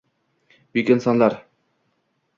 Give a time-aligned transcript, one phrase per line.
[0.75, 1.39] Buyuk insonlar.